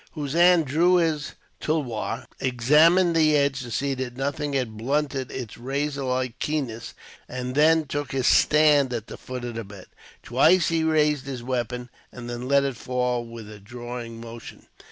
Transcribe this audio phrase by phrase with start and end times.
[0.15, 6.03] Hossein drew his tulwar, examined the edge to see that nothing had blunted its razor
[6.05, 6.95] like keenness,
[7.29, 9.85] and then took his stand at the foot of the bed.
[10.23, 14.65] Twice he raised his weapon; and then let it fall, with a drawing motion.